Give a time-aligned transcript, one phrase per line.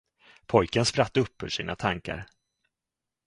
[0.45, 2.27] Pojken spratt upp ur sina tankar.